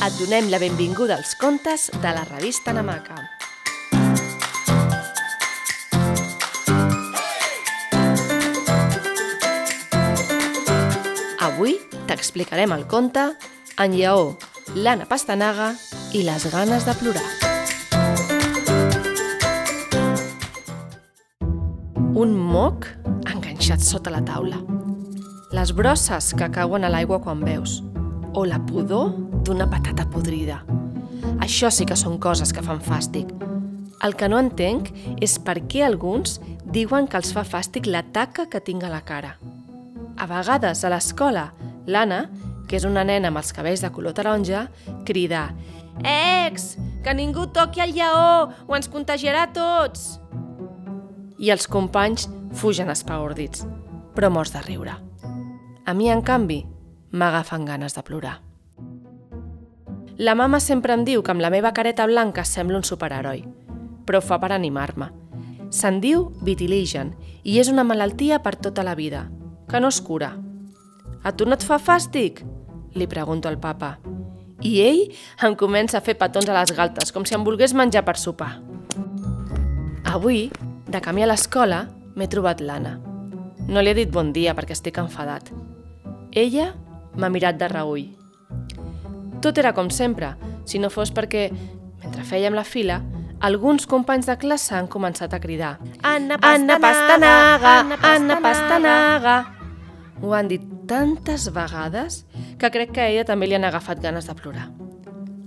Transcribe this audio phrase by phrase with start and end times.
[0.00, 3.16] et donem la benvinguda als contes de la revista Namaca.
[11.42, 11.76] Avui
[12.08, 13.32] t'explicarem el conte
[13.80, 14.36] En lleó,
[14.76, 15.72] l'Anna Pastanaga
[16.12, 17.28] i les ganes de plorar.
[22.12, 22.86] Un moc
[23.32, 24.60] enganxat sota la taula.
[25.52, 27.80] Les brosses que cauen a l'aigua quan veus.
[28.32, 29.10] O la pudor
[29.42, 30.62] d'una patata podrida.
[31.42, 33.32] Això sí que són coses que fan fàstic.
[34.02, 34.90] El que no entenc
[35.22, 36.40] és per què alguns
[36.74, 39.36] diuen que els fa fàstic la taca que tinc a la cara.
[40.18, 41.52] A vegades, a l'escola,
[41.86, 42.24] l'Anna,
[42.68, 44.68] que és una nena amb els cabells de color taronja,
[45.06, 45.50] crida
[46.02, 50.18] «Ex, que ningú toqui el lleó o ens contagiarà tots!»
[51.42, 53.66] I els companys fugen espaordits,
[54.14, 54.94] però morts de riure.
[55.84, 56.62] A mi, en canvi,
[57.10, 58.38] m'agafen ganes de plorar.
[60.18, 63.44] La mama sempre em diu que amb la meva careta blanca sembla un superheroi,
[64.04, 65.08] però ho fa per animar-me.
[65.72, 69.30] Se'n diu vitiligen i és una malaltia per tota la vida,
[69.68, 70.34] que no es cura.
[71.24, 72.42] A tu no et fa fàstic?
[72.92, 73.96] Li pregunto al papa.
[74.60, 75.00] I ell
[75.48, 78.60] em comença a fer petons a les galtes, com si em volgués menjar per sopar.
[80.04, 80.50] Avui,
[80.92, 82.98] de camí a l'escola, m'he trobat l'Anna.
[83.66, 85.48] No li he dit bon dia perquè estic enfadat.
[86.36, 86.74] Ella
[87.16, 88.10] m'ha mirat de reull.
[89.42, 91.48] Tot era com sempre, si no fos perquè,
[92.02, 93.00] mentre fèiem la fila,
[93.42, 95.72] alguns companys de classe han començat a cridar
[96.06, 97.72] Anna Pastanaga, Anna Pastanaga,
[98.12, 99.34] Anna Pastanaga.
[100.22, 102.20] Ho han dit tantes vegades
[102.58, 104.68] que crec que a ella també li han agafat ganes de plorar.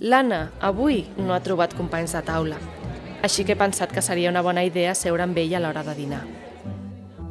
[0.00, 2.60] L'Anna avui no ha trobat companys de taula,
[3.26, 5.96] així que he pensat que seria una bona idea seure amb ella a l'hora de
[5.98, 6.22] dinar.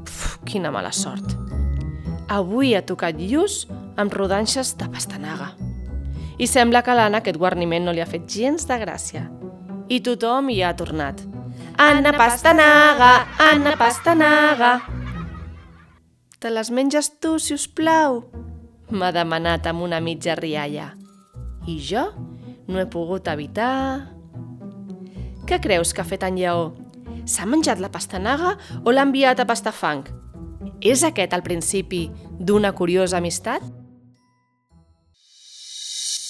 [0.04, 1.38] Uf, quina mala sort.
[2.28, 3.64] Avui ha tocat lluç
[3.96, 5.54] amb rodanxes de pastanaga.
[6.40, 9.26] I sembla que l'Anna aquest guarniment no li ha fet gens de gràcia.
[9.92, 11.20] I tothom hi ha tornat.
[11.76, 13.12] Anna Pastanaga,
[13.44, 14.72] Anna Pastanaga.
[16.40, 18.22] Te les menges tu, si us plau?
[18.90, 20.94] M'ha demanat amb una mitja rialla.
[21.68, 22.06] I jo
[22.70, 24.16] no he pogut evitar...
[25.50, 26.70] Què creus que ha fet en Lleó?
[27.28, 28.54] S'ha menjat la pastanaga
[28.86, 30.06] o l'ha enviat a pastar fang?
[30.80, 32.06] És aquest el principi
[32.40, 33.66] d'una curiosa amistat?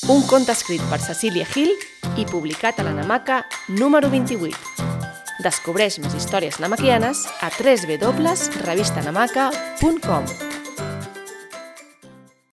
[0.10, 1.70] Un conte escrit per Cecília Gil
[2.18, 3.46] i publicat a la Namaca
[3.78, 4.58] número 28.
[5.46, 10.49] Descobreix més històries namaquianes a www.revistanamaca.com.